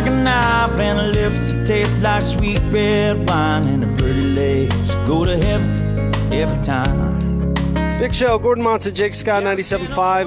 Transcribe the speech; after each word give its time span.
like 0.00 0.06
a 0.06 0.10
knife 0.10 0.78
and 0.78 0.98
her 0.98 1.08
lips 1.08 1.52
that 1.52 1.66
taste 1.66 2.00
like 2.02 2.22
sweet 2.22 2.60
red 2.70 3.28
wine 3.28 3.66
and 3.66 3.84
her 3.84 3.96
pretty 3.96 4.22
legs 4.32 4.94
go 5.04 5.24
to 5.24 5.36
heaven 5.36 6.12
every 6.32 6.62
time. 6.62 7.18
Big 7.98 8.14
show, 8.14 8.38
Gordon 8.38 8.64
Monson, 8.64 8.94
Jake 8.94 9.14
Scott, 9.14 9.42
97.5 9.42 9.80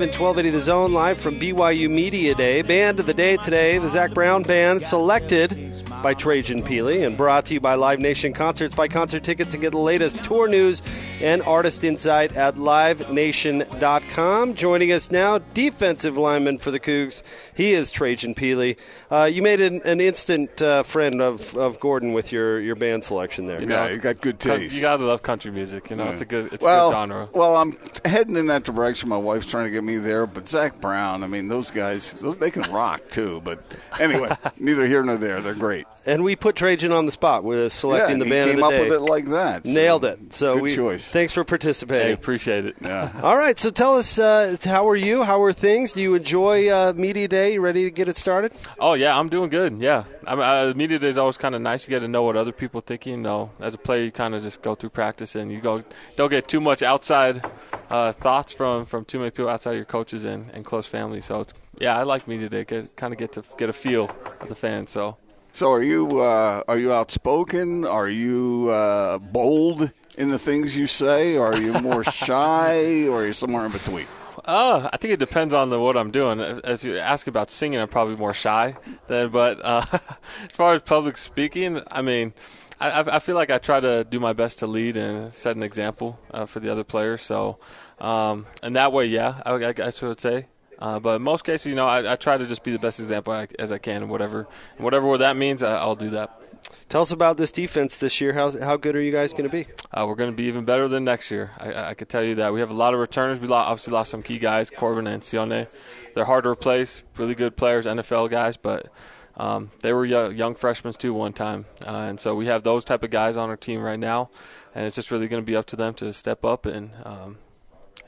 and 0.03 0.11
1280 0.11 0.49
The 0.51 0.59
Zone, 0.59 0.93
live 0.93 1.17
from 1.17 1.39
BYU 1.39 1.89
Media 1.89 2.35
Day. 2.35 2.61
Band 2.61 2.99
of 2.99 3.07
the 3.07 3.13
day 3.13 3.37
today, 3.37 3.79
the 3.79 3.89
Zac 3.89 4.13
Brown 4.13 4.43
Band, 4.43 4.83
selected 4.83 5.73
by 6.03 6.13
Trajan 6.13 6.61
Pili 6.61 7.07
and 7.07 7.15
brought 7.15 7.45
to 7.45 7.53
you 7.53 7.61
by 7.61 7.75
Live 7.75 7.99
Nation 7.99 8.33
Concerts. 8.33 8.75
Buy 8.75 8.89
concert 8.89 9.23
tickets 9.23 9.53
and 9.53 9.61
get 9.61 9.71
the 9.71 9.77
latest 9.77 10.21
tour 10.25 10.49
news 10.49 10.81
and 11.21 11.41
artist 11.43 11.85
insight 11.85 12.35
at 12.35 12.55
livenation.com. 12.55 14.53
Joining 14.53 14.91
us 14.91 15.09
now, 15.09 15.37
defensive 15.37 16.17
lineman 16.17 16.59
for 16.59 16.71
the 16.71 16.79
Cougs. 16.79 17.23
He 17.55 17.71
is 17.71 17.89
Trajan 17.89 18.35
Pili. 18.35 18.75
Uh, 19.09 19.29
you 19.31 19.41
made 19.41 19.61
an, 19.61 19.81
an 19.85 20.01
instant 20.01 20.61
uh, 20.61 20.83
friend 20.83 21.21
of, 21.21 21.55
of 21.55 21.79
Gordon 21.79 22.11
with 22.11 22.33
your, 22.33 22.59
your 22.59 22.75
band 22.75 23.05
selection 23.05 23.45
there. 23.45 23.61
You 23.61 23.65
know, 23.65 23.87
you 23.87 23.99
got 23.99 24.19
good 24.19 24.39
taste. 24.39 24.75
You 24.75 24.81
gotta 24.81 25.05
love 25.05 25.23
country 25.23 25.51
music. 25.51 25.89
You 25.89 25.95
know, 25.95 26.09
it's 26.09 26.21
a 26.21 26.25
good, 26.25 26.51
it's 26.51 26.65
well, 26.65 26.89
a 26.89 26.91
good 26.91 26.95
genre. 26.95 27.29
Well, 27.33 27.55
I'm 27.55 27.77
heading 28.03 28.35
in 28.35 28.47
that 28.47 28.65
direction. 28.65 29.07
My 29.07 29.17
wife's 29.17 29.45
trying 29.45 29.65
to 29.65 29.71
get 29.71 29.85
me 29.85 29.95
there, 29.97 30.27
but 30.27 30.49
Zac 30.49 30.81
Brown. 30.81 31.23
I 31.23 31.27
mean, 31.27 31.47
those 31.47 31.71
guys, 31.71 32.11
those, 32.13 32.35
they 32.35 32.51
can 32.51 32.63
rock 32.73 33.07
too. 33.09 33.39
But 33.45 33.63
anyway, 34.01 34.35
neither 34.59 34.85
here 34.85 35.01
nor 35.01 35.15
there. 35.15 35.39
They're 35.39 35.53
great. 35.53 35.85
And 36.05 36.23
we 36.23 36.35
put 36.35 36.55
Trajan 36.55 36.91
on 36.91 37.05
the 37.05 37.11
spot 37.11 37.43
with 37.43 37.71
selecting 37.71 38.17
yeah, 38.17 38.23
the 38.23 38.29
band 38.29 38.49
he 38.49 38.55
came 38.55 38.63
of 38.63 38.71
the 38.71 38.77
up 38.77 38.89
with 38.89 38.93
it 38.93 38.99
like 39.01 39.25
that. 39.27 39.65
so 39.65 39.73
Nailed 39.73 40.05
it. 40.05 40.33
So 40.33 40.55
good 40.55 40.63
we 40.63 40.75
choice. 40.75 41.05
thanks 41.05 41.33
for 41.33 41.43
participating. 41.43 42.07
Hey, 42.07 42.13
appreciate 42.13 42.65
it. 42.65 42.75
Yeah. 42.81 43.11
All 43.23 43.37
right, 43.37 43.57
so 43.57 43.69
tell 43.69 43.95
us, 43.95 44.19
uh, 44.19 44.57
how 44.63 44.87
are 44.89 44.95
you? 44.95 45.23
How 45.23 45.41
are 45.43 45.53
things? 45.53 45.93
Do 45.93 46.01
you 46.01 46.15
enjoy 46.15 46.69
uh, 46.69 46.93
media 46.95 47.27
day? 47.27 47.53
You 47.53 47.61
ready 47.61 47.83
to 47.85 47.91
get 47.91 48.09
it 48.09 48.17
started? 48.17 48.53
Oh 48.79 48.93
yeah, 48.93 49.17
I'm 49.17 49.29
doing 49.29 49.49
good. 49.49 49.77
Yeah, 49.77 50.03
I 50.27 50.35
mean, 50.35 50.43
uh, 50.43 50.73
media 50.75 50.99
day 50.99 51.09
is 51.09 51.17
always 51.17 51.37
kind 51.37 51.55
of 51.55 51.61
nice. 51.61 51.87
You 51.87 51.89
get 51.89 51.99
to 51.99 52.07
know 52.07 52.23
what 52.23 52.35
other 52.35 52.51
people 52.51 52.81
think. 52.81 53.05
You 53.05 53.17
know, 53.17 53.51
as 53.59 53.73
a 53.73 53.77
player, 53.77 54.03
you 54.03 54.11
kind 54.11 54.35
of 54.35 54.43
just 54.43 54.61
go 54.61 54.75
through 54.75 54.89
practice 54.89 55.35
and 55.35 55.51
you 55.51 55.61
go 55.61 55.83
don't 56.15 56.29
get 56.29 56.47
too 56.47 56.61
much 56.61 56.83
outside 56.83 57.45
uh, 57.89 58.11
thoughts 58.11 58.51
from 58.51 58.85
from 58.85 59.05
too 59.05 59.19
many 59.19 59.31
people 59.31 59.49
outside 59.49 59.73
your 59.73 59.85
coaches 59.85 60.25
and, 60.25 60.49
and 60.51 60.65
close 60.65 60.85
family. 60.87 61.21
So 61.21 61.41
it's, 61.41 61.53
yeah, 61.79 61.97
I 61.97 62.03
like 62.03 62.27
media 62.27 62.49
day. 62.49 62.65
Get, 62.65 62.95
kind 62.95 63.13
of 63.13 63.19
get 63.19 63.33
to 63.33 63.43
get 63.57 63.69
a 63.69 63.73
feel 63.73 64.09
of 64.41 64.49
the 64.49 64.55
fans. 64.55 64.91
So 64.91 65.17
So 65.55 65.71
are 65.71 65.83
you 65.83 66.19
uh, 66.19 66.63
are 66.67 66.79
you 66.79 66.91
outspoken? 66.91 67.85
Are 67.85 68.09
you 68.09 68.69
uh, 68.71 69.19
bold 69.19 69.91
in 70.17 70.29
the 70.29 70.39
things 70.39 70.75
you 70.75 70.87
say? 70.87 71.37
Or 71.37 71.53
Are 71.53 71.61
you 71.61 71.73
more 71.73 72.03
shy, 72.25 73.07
or 73.07 73.21
are 73.21 73.27
you 73.27 73.33
somewhere 73.33 73.63
in 73.63 73.71
between? 73.71 74.07
Uh, 74.45 74.89
I 74.91 74.97
think 74.97 75.13
it 75.13 75.19
depends 75.19 75.53
on 75.53 75.69
the 75.69 75.79
what 75.79 75.95
I'm 75.95 76.09
doing. 76.09 76.39
If 76.39 76.59
if 76.63 76.83
you 76.83 76.97
ask 76.97 77.27
about 77.27 77.51
singing, 77.51 77.79
I'm 77.79 77.87
probably 77.87 78.15
more 78.15 78.33
shy. 78.33 78.75
Then, 79.07 79.29
but 79.29 79.63
uh, 79.63 79.85
as 80.43 80.51
far 80.51 80.73
as 80.73 80.81
public 80.81 81.17
speaking, 81.17 81.83
I 81.91 82.01
mean, 82.01 82.33
I, 82.81 82.89
I 82.89 83.15
I 83.17 83.19
feel 83.19 83.35
like 83.35 83.51
I 83.51 83.59
try 83.59 83.79
to 83.79 84.03
do 84.03 84.19
my 84.19 84.33
best 84.33 84.57
to 84.59 84.67
lead 84.67 84.97
and 84.97 85.31
set 85.31 85.55
an 85.55 85.61
example 85.61 86.19
uh, 86.31 86.47
for 86.47 86.61
the 86.61 86.71
other 86.71 86.83
players. 86.83 87.21
So, 87.21 87.59
um, 87.99 88.47
and 88.63 88.75
that 88.75 88.91
way, 88.91 89.05
yeah, 89.05 89.39
I, 89.45 89.51
I 89.51 89.73
I 89.77 89.91
would 90.01 90.19
say. 90.19 90.47
Uh, 90.83 90.99
but 90.99 91.15
in 91.15 91.21
most 91.23 91.45
cases, 91.45 91.67
you 91.67 91.75
know, 91.75 91.87
I, 91.87 92.11
I 92.11 92.15
try 92.17 92.37
to 92.37 92.45
just 92.45 92.61
be 92.61 92.73
the 92.73 92.77
best 92.77 92.99
example 92.99 93.31
I, 93.31 93.47
as 93.57 93.71
I 93.71 93.77
can, 93.77 94.01
and 94.01 94.11
whatever, 94.11 94.49
and 94.75 94.83
whatever 94.83 95.17
that 95.17 95.37
means, 95.37 95.63
I, 95.63 95.77
I'll 95.77 95.95
do 95.95 96.09
that. 96.09 96.41
Tell 96.89 97.01
us 97.01 97.09
about 97.09 97.37
this 97.37 97.53
defense 97.53 97.95
this 97.95 98.19
year. 98.19 98.33
How 98.33 98.51
how 98.59 98.75
good 98.75 98.93
are 98.97 99.01
you 99.01 99.11
guys 99.11 99.31
going 99.31 99.45
to 99.45 99.49
be? 99.49 99.65
Uh, 99.93 100.03
we're 100.05 100.15
going 100.15 100.29
to 100.29 100.35
be 100.35 100.43
even 100.43 100.65
better 100.65 100.89
than 100.89 101.05
next 101.05 101.31
year. 101.31 101.51
I, 101.57 101.91
I 101.91 101.93
can 101.93 102.07
tell 102.07 102.21
you 102.21 102.35
that. 102.35 102.51
We 102.51 102.59
have 102.59 102.69
a 102.69 102.73
lot 102.73 102.93
of 102.93 102.99
returners. 102.99 103.39
We 103.39 103.47
lo- 103.47 103.55
obviously 103.55 103.93
lost 103.93 104.11
some 104.11 104.23
key 104.23 104.39
guys, 104.39 104.69
Corbin 104.69 105.07
and 105.07 105.23
Sione. 105.23 105.73
They're 106.15 106.25
hard 106.25 106.43
to 106.43 106.49
replace. 106.49 107.03
Really 107.15 107.33
good 107.33 107.55
players, 107.55 107.85
NFL 107.85 108.29
guys, 108.29 108.57
but 108.57 108.91
um, 109.37 109.71
they 109.79 109.93
were 109.93 110.03
young, 110.05 110.35
young 110.35 110.53
freshmen 110.53 110.93
too 110.93 111.13
one 111.13 111.31
time. 111.31 111.65
Uh, 111.87 111.91
and 111.91 112.19
so 112.19 112.35
we 112.35 112.47
have 112.47 112.63
those 112.63 112.83
type 112.83 113.03
of 113.03 113.09
guys 113.09 113.37
on 113.37 113.49
our 113.49 113.57
team 113.57 113.79
right 113.79 113.99
now, 113.99 114.29
and 114.75 114.85
it's 114.85 114.97
just 114.97 115.11
really 115.11 115.29
going 115.29 115.41
to 115.41 115.49
be 115.49 115.55
up 115.55 115.65
to 115.67 115.77
them 115.77 115.93
to 115.93 116.11
step 116.11 116.43
up 116.43 116.65
and 116.65 116.91
um, 117.05 117.37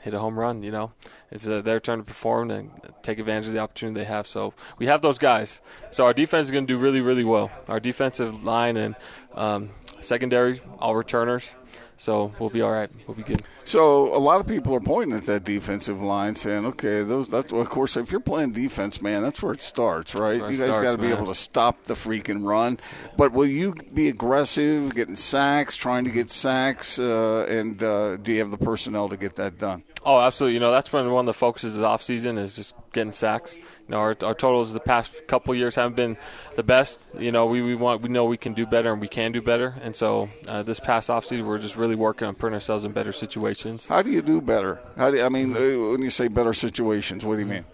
hit 0.06 0.14
a 0.14 0.20
home 0.20 0.38
run. 0.38 0.62
You 0.62 0.70
know, 0.70 0.92
it's 1.32 1.46
uh, 1.48 1.60
their 1.60 1.80
turn 1.80 1.98
to 1.98 2.04
perform 2.04 2.50
and 2.52 2.70
take 3.02 3.18
advantage 3.18 3.48
of 3.48 3.54
the 3.54 3.58
opportunity 3.58 4.00
they 4.00 4.06
have. 4.06 4.26
So 4.26 4.54
we 4.78 4.86
have 4.86 5.02
those 5.02 5.18
guys. 5.18 5.60
So 5.90 6.04
our 6.04 6.14
defense 6.14 6.46
is 6.46 6.52
going 6.52 6.64
to 6.66 6.72
do 6.72 6.78
really, 6.78 7.00
really 7.00 7.24
well. 7.24 7.50
Our 7.66 7.80
defensive 7.80 8.44
line 8.44 8.76
and 8.76 8.94
um, 9.34 9.70
secondary, 10.00 10.60
all 10.78 10.94
returners. 10.94 11.54
So 11.96 12.32
we'll 12.38 12.50
be 12.50 12.60
all 12.60 12.70
right. 12.70 12.90
We'll 13.06 13.16
be 13.16 13.22
good. 13.22 13.42
So 13.64 14.14
a 14.14 14.18
lot 14.18 14.40
of 14.40 14.46
people 14.46 14.74
are 14.74 14.80
pointing 14.80 15.16
at 15.16 15.24
that 15.24 15.44
defensive 15.44 16.02
line, 16.02 16.34
saying, 16.36 16.66
"Okay, 16.66 17.02
those." 17.02 17.28
That's 17.28 17.52
of 17.52 17.68
course, 17.70 17.96
if 17.96 18.10
you're 18.10 18.20
playing 18.20 18.52
defense, 18.52 19.00
man, 19.00 19.22
that's 19.22 19.42
where 19.42 19.52
it 19.52 19.62
starts, 19.62 20.14
right? 20.14 20.40
it 20.40 20.50
you 20.50 20.58
guys 20.58 20.76
got 20.76 20.92
to 20.92 20.98
be 20.98 21.10
able 21.10 21.26
to 21.26 21.34
stop 21.34 21.84
the 21.84 21.94
freaking 21.94 22.46
run. 22.46 22.78
But 23.16 23.32
will 23.32 23.46
you 23.46 23.74
be 23.94 24.08
aggressive, 24.08 24.94
getting 24.94 25.16
sacks, 25.16 25.76
trying 25.76 26.04
to 26.04 26.10
get 26.10 26.30
sacks, 26.30 26.98
uh, 26.98 27.46
and 27.48 27.82
uh, 27.82 28.16
do 28.16 28.32
you 28.32 28.40
have 28.40 28.50
the 28.50 28.58
personnel 28.58 29.08
to 29.08 29.16
get 29.16 29.36
that 29.36 29.58
done? 29.58 29.82
Oh, 30.04 30.20
absolutely. 30.20 30.54
You 30.54 30.60
know, 30.60 30.70
that's 30.70 30.92
when 30.92 31.10
one 31.10 31.22
of 31.22 31.26
the 31.26 31.34
focuses 31.34 31.76
of 31.76 31.82
the 31.82 31.88
offseason 31.88 32.38
is 32.38 32.54
just 32.54 32.74
getting 32.92 33.12
sacks. 33.12 33.56
You 33.56 33.64
know, 33.88 33.98
our, 33.98 34.16
our 34.22 34.34
totals 34.34 34.72
the 34.72 34.80
past 34.80 35.26
couple 35.26 35.54
years 35.54 35.74
haven't 35.74 35.96
been 35.96 36.16
the 36.56 36.62
best. 36.62 36.98
You 37.18 37.32
know, 37.32 37.46
we, 37.46 37.62
we 37.62 37.74
want 37.74 38.02
we 38.02 38.08
know 38.08 38.24
we 38.24 38.36
can 38.36 38.54
do 38.54 38.66
better 38.66 38.92
and 38.92 39.00
we 39.00 39.08
can 39.08 39.32
do 39.32 39.42
better. 39.42 39.74
And 39.82 39.94
so 39.94 40.30
uh, 40.48 40.62
this 40.62 40.80
past 40.80 41.08
offseason, 41.08 41.44
we're 41.44 41.58
just 41.58 41.76
really 41.76 41.94
working 41.94 42.28
on 42.28 42.34
putting 42.34 42.54
ourselves 42.54 42.84
in 42.84 42.92
better 42.92 43.12
situations. 43.12 43.86
How 43.86 44.02
do 44.02 44.10
you 44.10 44.22
do 44.22 44.40
better? 44.40 44.80
How 44.96 45.10
do 45.10 45.18
you, 45.18 45.24
I 45.24 45.28
mean, 45.28 45.56
uh, 45.56 45.90
when 45.90 46.02
you 46.02 46.10
say 46.10 46.28
better 46.28 46.54
situations, 46.54 47.24
what 47.24 47.34
do 47.34 47.40
you 47.40 47.46
mean? 47.46 47.64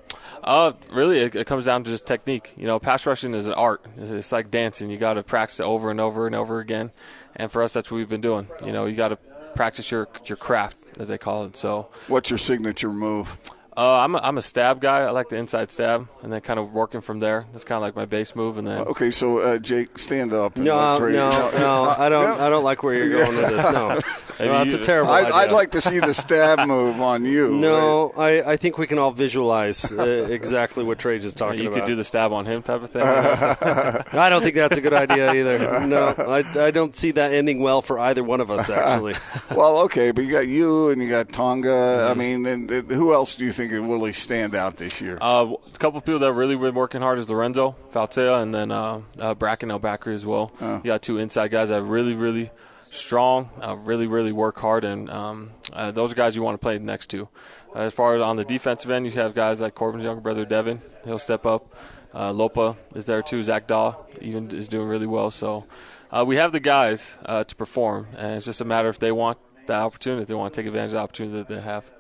Uh, 0.43 0.73
really, 0.91 1.21
it, 1.21 1.37
it 1.37 1.47
comes 1.47 1.67
down 1.67 1.85
to 1.85 1.91
just 1.91 2.07
technique. 2.07 2.53
You 2.57 2.67
know, 2.67 2.81
pass 2.81 3.07
rushing 3.07 3.33
is 3.35 3.47
an 3.47 3.55
art. 3.55 3.85
It's, 3.97 4.11
it's 4.11 4.33
like 4.33 4.51
dancing. 4.51 4.91
You 4.91 4.99
got 4.99 5.15
to 5.15 5.23
practice 5.23 5.61
it 5.61 5.65
over 5.65 5.91
and 5.91 6.01
over 6.01 6.27
and 6.27 6.35
over 6.35 6.59
again. 6.59 6.91
And 7.37 7.51
for 7.51 7.63
us, 7.63 7.73
that's 7.73 7.91
what 7.91 7.99
we've 7.99 8.09
been 8.09 8.21
doing. 8.21 8.49
You 8.65 8.73
know, 8.73 8.87
you 8.87 8.97
got 8.97 9.09
to 9.09 9.19
practice 9.55 9.91
your 9.91 10.09
your 10.27 10.37
craft, 10.37 10.85
as 10.99 11.09
they 11.09 11.19
call 11.19 11.45
it. 11.45 11.57
So 11.57 11.89
What's 12.09 12.31
your 12.31 12.39
signature 12.39 12.93
move? 12.93 13.39
Uh, 13.77 14.01
I'm 14.01 14.15
a, 14.15 14.19
I'm 14.19 14.39
a 14.39 14.43
stab 14.43 14.81
guy. 14.81 15.01
I 15.01 15.11
like 15.11 15.29
the 15.29 15.37
inside 15.37 15.71
stab, 15.71 16.09
and 16.23 16.33
then 16.33 16.41
kind 16.43 16.59
of 16.61 16.73
working 16.73 17.01
from 17.01 17.21
there. 17.21 17.47
That's 17.53 17.65
kind 17.65 17.77
of 17.77 17.83
like 17.83 17.97
my 17.97 18.05
base 18.05 18.37
move, 18.37 18.59
and 18.59 18.67
then 18.67 18.81
Okay, 18.83 19.11
so 19.11 19.39
uh, 19.39 19.59
Jake, 19.59 19.99
stand 19.99 20.35
up. 20.35 20.57
and 20.57 20.65
No, 20.65 20.77
let 20.99 21.13
no, 21.13 21.51
no. 21.53 21.95
I 21.97 22.09
don't. 22.09 22.39
I 22.41 22.51
don't 22.51 22.65
like 22.65 22.83
where 22.83 22.95
you're 22.95 23.09
going 23.25 23.37
with 23.37 23.49
this. 23.49 23.63
No, 23.73 24.01
no 24.47 24.53
that's 24.65 24.75
a 24.75 24.79
terrible 24.79 25.13
I'd, 25.13 25.25
idea. 25.25 25.35
I'd 25.35 25.53
like 25.53 25.71
to 25.73 25.81
see 25.81 25.99
the 25.99 26.15
stab 26.15 26.61
move 26.67 27.01
on 27.01 27.25
you. 27.25 27.51
No, 27.51 28.13
I, 28.17 28.53
I 28.53 28.57
think 28.57 28.79
we 28.79 28.87
can 28.87 28.99
all 28.99 29.11
visualize 29.11 29.91
uh, 29.91 30.29
exactly 30.31 30.85
what 30.85 30.99
Trage 30.99 31.25
is 31.25 31.35
talking 31.35 31.61
you 31.61 31.69
about. 31.69 31.77
You 31.77 31.83
could 31.83 31.87
do 31.87 31.97
the 31.97 32.05
stab 32.05 32.33
on 32.33 32.47
him 32.47 32.63
type 32.63 32.83
of 32.83 32.91
thing. 32.91 33.03
I 33.03 34.29
don't 34.29 34.43
think 34.43 34.55
that's 34.55 34.79
a 34.79 34.81
good 34.81 34.95
idea 34.95 35.33
either. 35.33 35.87
No, 35.87 36.15
I, 36.19 36.67
I 36.67 36.71
don't 36.71 36.97
see 36.97 37.11
that 37.13 37.33
ending 37.33 37.61
well 37.61 37.83
for 37.83 37.99
either 37.99 38.23
one 38.23 38.41
of 38.41 38.51
us, 38.51 38.71
actually. 38.71 39.15
Well, 39.51 39.79
okay, 39.85 40.11
but 40.11 40.25
you 40.25 40.33
got 40.33 40.49
you 40.49 40.91
and 40.91 41.03
you 41.03 41.09
got 41.09 41.33
Tonga. 41.33 41.69
Mm-hmm. 41.69 42.11
I 42.11 42.15
mean, 42.15 42.47
and, 42.47 42.71
and 42.71 42.91
who 42.91 43.13
else 43.13 43.35
do 43.35 43.45
you 43.45 43.53
think 43.53 43.73
will 43.73 43.81
really 43.83 44.13
stand 44.13 44.55
out 44.55 44.77
this 44.77 45.01
year? 45.01 45.19
Uh, 45.21 45.55
a 45.75 45.79
couple 45.79 45.99
of 45.99 46.05
people 46.05 46.21
that 46.21 46.27
have 46.27 46.37
really 46.37 46.57
been 46.57 46.75
working 46.75 47.01
hard 47.01 47.19
is 47.19 47.29
Lorenzo 47.29 47.77
Fauatea 47.91 48.43
and 48.43 48.55
then 48.55 48.71
uh, 48.71 49.01
uh, 49.21 49.35
Bracken 49.35 49.69
Elbakri 49.71 50.15
as 50.15 50.27
well. 50.27 50.53
You 50.61 50.81
got 50.85 51.03
two 51.03 51.19
inside 51.19 51.51
guys 51.51 51.69
that 51.69 51.81
are 51.81 51.83
really, 51.83 52.15
really 52.15 52.51
strong, 52.93 53.49
uh, 53.61 53.75
really, 53.77 54.07
really 54.07 54.33
work 54.33 54.59
hard, 54.59 54.85
and 54.85 55.11
um, 55.11 55.51
uh, 55.73 55.91
those 55.91 56.13
are 56.13 56.15
guys 56.15 56.37
you 56.37 56.43
want 56.43 56.55
to 56.55 56.59
play 56.59 56.79
next 56.79 57.09
to. 57.09 57.29
Uh, 57.75 57.81
as 57.81 57.95
far 57.95 58.15
as 58.15 58.23
on 58.23 58.37
the 58.37 58.45
defensive 58.45 58.91
end, 58.91 59.07
you 59.07 59.13
have 59.13 59.35
guys 59.35 59.61
like 59.61 59.75
Corbin's 59.75 60.05
younger 60.05 60.21
brother 60.21 60.45
Devin. 60.45 60.81
He'll 61.05 61.19
step 61.19 61.47
up. 61.47 61.75
Uh, 62.15 62.31
Lopa 62.31 62.77
is 62.95 63.07
there 63.07 63.23
too. 63.23 63.43
Zac 63.43 63.67
Dawe 63.67 63.95
even 64.21 64.51
is 64.51 64.69
doing 64.69 64.87
really 64.87 65.07
well. 65.07 65.31
So 65.31 65.65
uh, 66.11 66.25
we 66.27 66.37
have 66.37 66.53
the 66.53 66.61
guys 66.61 67.19
to 67.27 67.55
perform, 67.57 68.09
and 68.17 68.37
it's 68.37 68.45
just 68.45 68.61
a 68.61 68.67
matter 68.67 68.91
if 68.91 68.99
they 68.99 69.13
want 69.13 69.39
the 69.67 69.75
opportunity, 69.75 70.23
if 70.23 70.29
they 70.29 70.35
want 70.35 70.53
to 70.53 70.61
take 70.61 70.67
advantage 70.67 70.89
of 70.89 70.93
the 70.93 70.99
opportunity 70.99 71.37
that 71.37 71.49
they 71.49 71.61
have. 71.61 71.91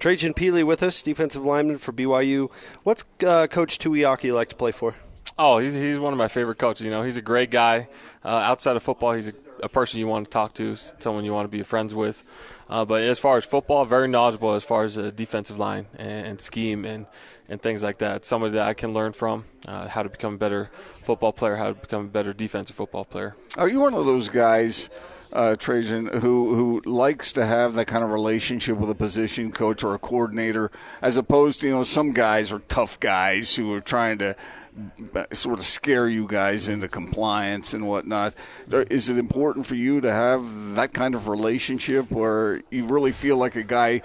Trajan 0.00 0.34
Pili 0.34 0.64
with 0.64 0.82
us, 0.82 1.00
defensive 1.02 1.44
lineman 1.44 1.78
for 1.78 1.92
BYU. 1.92 2.50
What's 2.82 3.04
Coach 3.20 3.78
Tuiaki 3.78 4.34
like 4.34 4.48
to 4.48 4.56
play 4.56 4.72
for? 4.72 4.96
Oh, 5.42 5.56
he's, 5.56 5.72
he's 5.72 5.98
one 5.98 6.12
of 6.12 6.18
my 6.18 6.28
favorite 6.28 6.58
coaches. 6.58 6.84
You 6.84 6.90
know, 6.90 7.02
he's 7.02 7.16
a 7.16 7.22
great 7.22 7.50
guy. 7.50 7.88
Uh, 8.22 8.28
outside 8.28 8.76
of 8.76 8.82
football, 8.82 9.14
he's 9.14 9.28
a, 9.28 9.32
a 9.62 9.70
person 9.70 9.98
you 9.98 10.06
want 10.06 10.26
to 10.26 10.30
talk 10.30 10.52
to, 10.56 10.76
someone 10.98 11.24
you 11.24 11.32
want 11.32 11.50
to 11.50 11.56
be 11.56 11.62
friends 11.62 11.94
with. 11.94 12.22
Uh, 12.68 12.84
but 12.84 13.00
as 13.00 13.18
far 13.18 13.38
as 13.38 13.46
football, 13.46 13.86
very 13.86 14.06
knowledgeable 14.06 14.52
as 14.52 14.64
far 14.64 14.84
as 14.84 14.96
the 14.96 15.10
defensive 15.10 15.58
line 15.58 15.86
and, 15.96 16.26
and 16.26 16.40
scheme 16.42 16.84
and, 16.84 17.06
and 17.48 17.62
things 17.62 17.82
like 17.82 17.96
that. 17.98 18.26
Somebody 18.26 18.52
that 18.52 18.68
I 18.68 18.74
can 18.74 18.92
learn 18.92 19.12
from, 19.12 19.46
uh, 19.66 19.88
how 19.88 20.02
to 20.02 20.10
become 20.10 20.34
a 20.34 20.36
better 20.36 20.70
football 20.96 21.32
player, 21.32 21.56
how 21.56 21.68
to 21.68 21.74
become 21.74 22.04
a 22.04 22.08
better 22.08 22.34
defensive 22.34 22.76
football 22.76 23.06
player. 23.06 23.34
Are 23.56 23.66
you 23.66 23.80
one 23.80 23.94
of 23.94 24.04
those 24.04 24.28
guys, 24.28 24.90
uh, 25.32 25.56
Trajan, 25.56 26.06
who 26.06 26.54
who 26.54 26.82
likes 26.84 27.32
to 27.32 27.46
have 27.46 27.74
that 27.76 27.86
kind 27.86 28.04
of 28.04 28.10
relationship 28.10 28.76
with 28.76 28.90
a 28.90 28.94
position 28.94 29.52
coach 29.52 29.82
or 29.82 29.94
a 29.94 29.98
coordinator, 29.98 30.70
as 31.00 31.16
opposed 31.16 31.60
to 31.60 31.66
you 31.66 31.72
know 31.72 31.82
some 31.82 32.12
guys 32.12 32.52
are 32.52 32.58
tough 32.68 33.00
guys 33.00 33.54
who 33.56 33.72
are 33.72 33.80
trying 33.80 34.18
to 34.18 34.36
sort 35.32 35.58
of 35.58 35.64
scare 35.64 36.08
you 36.08 36.26
guys 36.26 36.68
into 36.68 36.88
compliance 36.88 37.74
and 37.74 37.86
whatnot. 37.86 38.34
Is 38.68 39.08
it 39.08 39.18
important 39.18 39.66
for 39.66 39.74
you 39.74 40.00
to 40.00 40.12
have 40.12 40.74
that 40.76 40.92
kind 40.92 41.14
of 41.14 41.28
relationship 41.28 42.10
where 42.10 42.62
you 42.70 42.86
really 42.86 43.12
feel 43.12 43.36
like 43.36 43.56
a 43.56 43.62
guy 43.62 44.02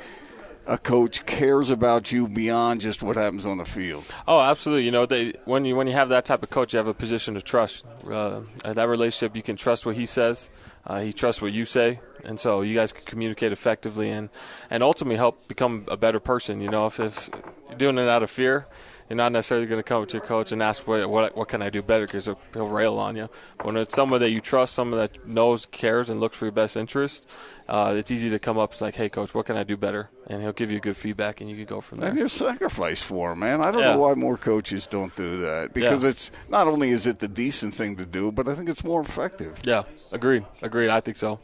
a 0.67 0.77
coach 0.77 1.25
cares 1.25 1.69
about 1.69 2.11
you 2.11 2.27
beyond 2.27 2.81
just 2.81 3.03
what 3.03 3.15
happens 3.15 3.45
on 3.45 3.57
the 3.57 3.65
field. 3.65 4.03
Oh, 4.27 4.39
absolutely. 4.39 4.85
You 4.85 4.91
know, 4.91 5.05
they, 5.05 5.33
when 5.45 5.65
you 5.65 5.75
when 5.75 5.87
you 5.87 5.93
have 5.93 6.09
that 6.09 6.25
type 6.25 6.43
of 6.43 6.49
coach, 6.49 6.73
you 6.73 6.77
have 6.77 6.87
a 6.87 6.93
position 6.93 7.37
of 7.37 7.43
trust. 7.43 7.85
Uh, 8.09 8.41
that 8.63 8.87
relationship, 8.87 9.35
you 9.35 9.43
can 9.43 9.55
trust 9.55 9.85
what 9.85 9.95
he 9.95 10.05
says. 10.05 10.49
Uh, 10.85 11.01
he 11.01 11.13
trusts 11.13 11.41
what 11.41 11.51
you 11.51 11.65
say, 11.65 11.99
and 12.23 12.39
so 12.39 12.61
you 12.61 12.75
guys 12.75 12.91
can 12.91 13.05
communicate 13.05 13.51
effectively 13.51 14.09
and 14.09 14.29
and 14.69 14.83
ultimately 14.83 15.17
help 15.17 15.47
become 15.47 15.85
a 15.87 15.97
better 15.97 16.19
person. 16.19 16.61
You 16.61 16.69
know, 16.69 16.87
if, 16.87 16.99
if 16.99 17.29
you're 17.69 17.77
doing 17.77 17.97
it 17.97 18.07
out 18.07 18.23
of 18.23 18.29
fear, 18.29 18.67
you're 19.09 19.17
not 19.17 19.31
necessarily 19.31 19.67
going 19.67 19.79
to 19.79 19.83
come 19.83 20.05
to 20.05 20.17
your 20.17 20.25
coach 20.25 20.51
and 20.51 20.61
ask 20.63 20.87
what 20.87 21.07
what, 21.09 21.35
what 21.37 21.47
can 21.47 21.61
I 21.61 21.69
do 21.69 21.81
better 21.81 22.05
because 22.05 22.25
he'll, 22.25 22.67
rail 22.67 22.97
on 22.97 23.15
you. 23.15 23.29
But 23.57 23.65
when 23.67 23.77
it's 23.77 23.93
someone 23.95 24.19
that 24.21 24.31
you 24.31 24.41
trust, 24.41 24.73
someone 24.73 24.99
that 24.99 25.27
knows, 25.27 25.65
cares, 25.67 26.09
and 26.09 26.19
looks 26.19 26.35
for 26.37 26.45
your 26.45 26.51
best 26.51 26.75
interest, 26.75 27.29
uh, 27.69 27.93
it's 27.95 28.09
easy 28.11 28.29
to 28.31 28.39
come 28.39 28.57
up. 28.57 28.71
It's 28.71 28.81
like, 28.81 28.95
hey, 28.95 29.09
coach, 29.09 29.33
what 29.35 29.45
can 29.45 29.55
I 29.57 29.63
do 29.63 29.77
better? 29.77 30.09
And 30.27 30.41
he'll 30.41 30.53
give 30.53 30.71
you 30.71 30.79
good 30.79 30.97
feedback, 30.97 31.41
and 31.41 31.49
you 31.49 31.55
can 31.55 31.65
go 31.65 31.81
from 31.81 31.99
there. 31.99 32.09
And 32.09 32.17
you're 32.17 32.27
sacrifice 32.29 33.03
for 33.03 33.33
him, 33.33 33.39
man. 33.39 33.61
I 33.65 33.71
don't 33.71 33.81
Yeah. 33.81 33.93
know 33.93 33.99
why 34.01 34.13
more 34.15 34.37
coaches 34.37 34.87
don't 34.87 35.15
do 35.15 35.37
that 35.41 35.73
because 35.73 36.03
Yeah. 36.03 36.09
it's 36.11 36.31
not 36.49 36.67
only 36.67 36.89
is 36.91 37.05
it 37.05 37.19
the 37.19 37.27
decent 37.27 37.75
thing 37.75 37.95
to 37.97 38.05
do, 38.05 38.31
but 38.31 38.47
I 38.47 38.55
think 38.55 38.69
it's 38.69 38.83
more 38.83 39.01
effective. 39.01 39.59
Yeah, 39.63 39.83
agreed, 40.11 40.45
agreed. 40.61 40.89
I 40.89 40.99
think 40.99 41.17
so. 41.17 41.39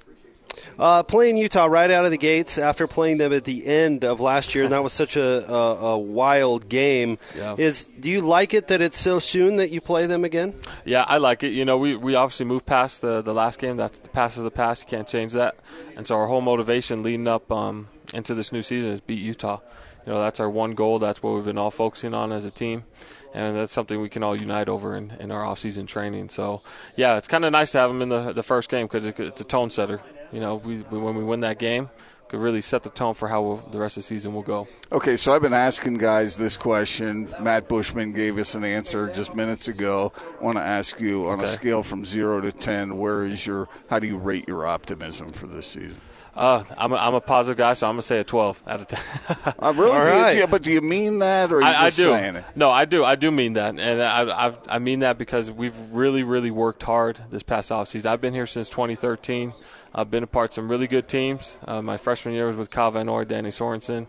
Uh, 0.80 1.04
playing 1.04 1.38
Utah 1.38 1.66
right 1.66 1.92
out 1.92 2.06
of 2.06 2.12
the 2.12 2.18
gates 2.18 2.58
after 2.58 2.88
playing 2.88 3.18
them 3.18 3.34
at 3.34 3.44
the 3.44 3.66
end 3.66 4.04
of 4.04 4.20
last 4.20 4.56
year, 4.56 4.64
and 4.64 4.74
that 4.74 4.84
was 4.84 4.94
such 4.94 5.16
a, 5.16 5.52
a, 5.52 5.76
a 5.92 5.98
wild 5.98 6.70
game. 6.70 7.20
Yeah. 7.36 7.56
Is 7.58 7.86
do 7.86 8.10
you 8.10 8.22
like 8.22 8.54
it 8.54 8.70
that 8.70 8.82
it's 8.82 8.98
so 8.98 9.20
soon 9.20 9.58
that 9.58 9.70
you 9.70 9.82
play 9.82 10.06
them 10.08 10.24
again? 10.24 10.56
Yeah, 10.86 11.06
I 11.08 11.18
like 11.18 11.44
it. 11.44 11.54
You 11.54 11.66
know, 11.66 11.78
we, 11.78 11.96
we 11.96 12.16
obviously 12.16 12.46
moved 12.46 12.66
past 12.66 13.02
the, 13.02 13.22
the 13.22 13.34
last 13.34 13.60
game. 13.60 13.78
That's 13.78 14.00
the 14.00 14.10
past 14.10 14.38
of 14.38 14.44
the 14.44 14.52
past. 14.52 14.84
You 14.84 14.98
can't 14.98 15.08
change 15.08 15.34
that. 15.34 15.56
And 15.96 16.08
so 16.08 16.16
our 16.16 16.28
whole 16.28 16.42
motivation 16.42 17.04
leading 17.04 17.28
up 17.28 17.52
um, 17.52 17.88
into 18.14 18.34
this 18.34 18.52
new 18.52 18.64
season 18.64 18.92
is 18.92 19.02
beat 19.02 19.22
Utah. 19.22 19.60
You 20.06 20.14
know, 20.14 20.22
that's 20.22 20.40
our 20.40 20.50
one 20.50 20.74
goal. 20.74 20.98
That's 20.98 21.22
what 21.22 21.36
we've 21.36 21.46
been 21.46 21.60
all 21.60 21.70
focusing 21.70 22.16
on 22.16 22.32
as 22.32 22.44
a 22.44 22.50
team. 22.50 22.86
And 23.34 23.56
that's 23.56 23.72
something 23.72 24.02
we 24.02 24.10
can 24.10 24.24
all 24.24 24.36
unite 24.36 24.68
over 24.68 24.98
in, 24.98 25.12
in 25.20 25.32
our 25.32 25.46
off-season 25.46 25.86
training. 25.86 26.30
So, 26.30 26.64
yeah, 26.96 27.18
it's 27.18 27.28
kind 27.28 27.46
of 27.46 27.52
nice 27.52 27.72
to 27.74 27.78
have 27.78 27.90
them 27.90 28.02
in 28.02 28.10
the, 28.10 28.34
the 28.34 28.44
first 28.44 28.70
game 28.70 28.88
because 28.88 29.06
it, 29.06 29.20
it's 29.20 29.40
a 29.40 29.46
tone 29.46 29.70
setter. 29.70 30.02
You 30.32 30.40
know, 30.40 30.56
we, 30.56 30.82
we, 30.90 31.00
when 31.00 31.16
we 31.16 31.24
win 31.24 31.42
that 31.42 31.60
game, 31.60 31.90
could 32.30 32.40
really 32.40 32.62
set 32.62 32.84
the 32.84 32.90
tone 32.90 33.14
for 33.14 33.28
how 33.28 33.42
we'll, 33.42 33.58
the 33.58 33.78
rest 33.78 33.98
of 33.98 34.04
the 34.04 34.08
season 34.08 34.34
will 34.34 34.42
go. 34.42 34.66
Okay, 34.92 35.18
so 35.18 35.34
I've 35.34 35.42
been 35.42 35.52
asking 35.54 35.96
guys 35.96 36.38
this 36.38 36.56
question. 36.56 37.28
Matt 37.42 37.68
Bushman 37.68 38.14
gave 38.14 38.38
us 38.38 38.56
an 38.56 38.64
answer 38.64 39.12
just 39.12 39.36
minutes 39.36 39.68
ago. 39.68 40.14
I 40.40 40.44
want 40.44 40.58
to 40.58 40.64
ask 40.64 41.00
you 41.02 41.28
on 41.28 41.42
a 41.42 41.48
scale 41.48 41.84
from 41.84 42.06
zero 42.06 42.40
to 42.40 42.54
ten, 42.54 42.98
where 42.98 43.24
is 43.26 43.46
your? 43.46 43.68
How 43.90 44.00
do 44.00 44.08
you 44.08 44.18
rate 44.18 44.48
your 44.48 44.66
optimism 44.66 45.28
for 45.28 45.48
this 45.48 45.66
season? 45.68 46.00
Uh, 46.34 46.64
I'm, 46.78 46.94
a, 46.94 46.96
I'm 46.96 47.14
a 47.14 47.20
positive 47.20 47.58
guy, 47.58 47.74
so 47.74 47.88
I'm 47.88 47.96
going 47.96 48.00
to 48.04 48.08
say 48.08 48.20
a 48.22 48.24
12 48.24 48.64
out 48.66 48.80
of 48.80 48.88
10. 48.88 49.54
Uh, 49.60 49.74
really? 49.76 49.92
All 49.98 50.32
you- 50.32 50.40
yeah, 50.40 50.46
but 50.46 50.62
do 50.64 50.72
you 50.72 50.80
mean 50.80 51.20
that, 51.20 51.52
or 51.52 51.58
are 51.58 51.62
you 51.62 51.68
I, 51.68 51.72
I 51.72 51.88
just 51.88 51.98
do. 51.98 52.04
saying 52.06 52.38
it? 52.38 52.46
No, 52.56 52.70
I 52.72 52.86
do. 52.86 53.04
I 53.04 53.16
do 53.16 53.32
mean 53.32 53.54
that, 53.54 53.78
and 53.78 54.02
I, 54.02 54.46
I've, 54.46 54.58
I 54.70 54.80
mean 54.80 55.00
that 55.00 55.18
because 55.18 55.52
we've 55.52 55.78
really, 55.92 56.24
really 56.24 56.50
worked 56.50 56.84
hard 56.84 57.20
this 57.32 57.44
past 57.44 57.70
offseason. 57.70 58.06
I've 58.06 58.22
been 58.22 58.34
here 58.34 58.48
since 58.48 58.70
2013. 58.70 59.52
I've 59.94 60.10
been 60.10 60.24
a 60.24 60.28
part 60.28 60.50
of 60.50 60.54
some 60.54 60.70
really 60.70 60.88
good 60.88 61.08
teams. 61.08 61.58
Uh, 61.66 61.82
my 61.82 61.98
freshman 61.98 62.34
year 62.34 62.48
was 62.48 62.58
with 62.58 62.70
Kyle 62.70 62.92
Van 62.92 63.06
Noy, 63.06 63.26
Danny 63.26 63.50
Sorensen. 63.50 64.08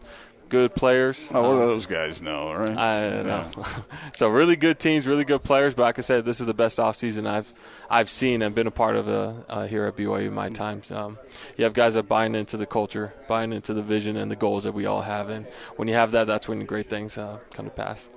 Good 0.48 0.74
players. 0.74 1.30
Oh, 1.32 1.40
what 1.40 1.56
do 1.56 1.62
Uh, 1.62 1.66
those 1.66 1.86
guys 1.86 2.20
know, 2.20 2.52
right? 2.52 2.76
I 2.76 3.08
don't 3.08 3.26
know. 3.26 3.50
so 4.14 4.28
really 4.28 4.54
good 4.54 4.78
teams, 4.78 5.06
really 5.06 5.24
good 5.24 5.42
players. 5.42 5.74
But 5.74 5.84
like 5.84 5.98
I 5.98 6.02
said, 6.02 6.26
this 6.26 6.40
is 6.40 6.46
the 6.46 6.52
best 6.52 6.76
offseason 6.78 7.26
I've 7.26 7.54
I've 7.88 8.10
seen 8.10 8.42
and 8.42 8.54
been 8.54 8.66
a 8.66 8.70
part 8.70 8.96
of 8.96 9.08
uh, 9.08 9.32
uh, 9.48 9.66
here 9.66 9.86
at 9.86 9.96
BYU 9.96 10.26
in 10.26 10.34
my 10.34 10.50
times. 10.50 10.92
Um, 10.92 11.18
you 11.56 11.64
have 11.64 11.72
guys 11.72 11.94
that 11.94 12.00
are 12.00 12.02
buying 12.02 12.34
into 12.34 12.58
the 12.58 12.66
culture, 12.66 13.14
buying 13.28 13.54
into 13.54 13.72
the 13.72 13.82
vision 13.82 14.18
and 14.18 14.30
the 14.30 14.36
goals 14.36 14.64
that 14.64 14.72
we 14.72 14.84
all 14.84 15.00
have, 15.00 15.30
and 15.30 15.46
when 15.76 15.88
you 15.88 15.94
have 15.94 16.10
that, 16.10 16.26
that's 16.26 16.48
when 16.48 16.66
great 16.66 16.90
things 16.90 17.16
uh, 17.16 17.38
come 17.54 17.64
to 17.64 17.70
pass. 17.70 18.10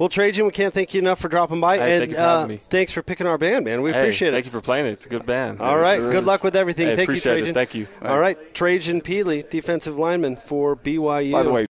Well, 0.00 0.08
Trajan, 0.08 0.46
we 0.46 0.50
can't 0.50 0.72
thank 0.72 0.94
you 0.94 1.00
enough 1.02 1.20
for 1.20 1.28
dropping 1.28 1.60
by, 1.60 1.76
Hey, 1.76 1.92
and 1.92 2.00
thank 2.00 2.10
you 2.12 2.16
for 2.16 2.22
uh, 2.22 2.46
me. 2.46 2.56
thanks 2.56 2.90
for 2.90 3.02
picking 3.02 3.26
our 3.26 3.36
band, 3.36 3.66
man. 3.66 3.82
We 3.82 3.92
Hey, 3.92 4.00
appreciate 4.00 4.28
it. 4.28 4.32
Thank 4.32 4.46
you 4.46 4.50
for 4.50 4.62
playing 4.62 4.86
it. 4.86 4.92
It's 4.92 5.04
a 5.04 5.10
good 5.10 5.26
band. 5.26 5.60
All 5.60 5.76
right, 5.78 5.98
sure 5.98 6.10
good 6.10 6.22
is. 6.22 6.26
luck 6.26 6.42
with 6.42 6.56
everything. 6.56 6.86
Hey, 6.86 6.96
thank 6.96 7.08
you, 7.08 7.12
appreciate 7.12 7.32
it. 7.32 7.40
Trajan. 7.40 7.54
Thank 7.54 7.74
you. 7.74 7.86
All 8.00 8.18
right, 8.18 8.54
Trajan 8.54 9.02
Pili, 9.02 9.50
defensive 9.50 9.98
lineman 9.98 10.36
for 10.36 10.74
BYU. 10.74 11.32
By 11.32 11.42
the 11.42 11.52
way, 11.52 11.66